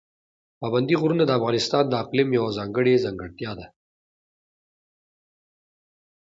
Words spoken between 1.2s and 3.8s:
د افغانستان د اقلیم یوه ځانګړې ځانګړتیا ده.